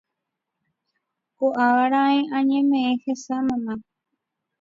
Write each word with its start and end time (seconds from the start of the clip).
Ko'ág̃a 1.37 1.85
raẽ 1.91 2.19
añeme'ẽ 2.37 2.93
hese 3.03 3.37
mama 3.47 3.73